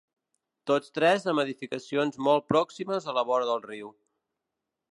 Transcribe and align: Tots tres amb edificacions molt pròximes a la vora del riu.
Tots 0.69 0.93
tres 0.97 1.27
amb 1.33 1.43
edificacions 1.43 2.17
molt 2.29 2.47
pròximes 2.53 3.07
a 3.13 3.15
la 3.19 3.25
vora 3.33 3.51
del 3.51 3.63
riu. 3.67 3.93